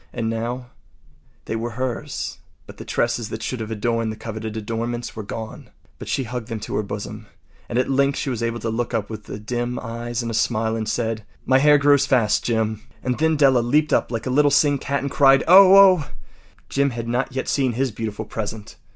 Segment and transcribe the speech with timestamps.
[0.11, 0.71] And now,
[1.45, 5.69] they were hers, but the tresses that should have adorned the coveted adornments were gone.
[5.99, 7.27] But she hugged them to her bosom,
[7.69, 10.75] and at length she was able to look up with dim eyes and a smile
[10.75, 14.31] and say: “My hair grows so fast, Jim!” And then Della leaped up like a
[14.31, 16.05] little singed cat and cried, “Oh, oh!”
[16.67, 18.77] Jim had not yet seen his beautiful present.